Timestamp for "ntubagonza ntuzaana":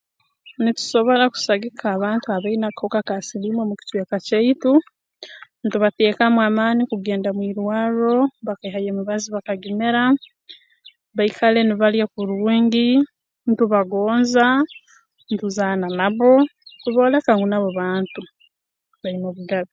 13.49-15.87